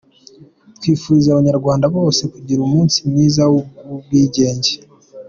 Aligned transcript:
Twifurije 0.77 1.29
abanyarwanda 1.31 1.85
bose 1.95 2.21
kugira 2.33 2.59
umunsi 2.63 2.97
mwiza 3.09 3.43
w’ubwigenge!. 3.51 4.73